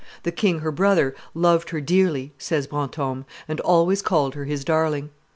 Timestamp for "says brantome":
2.39-3.23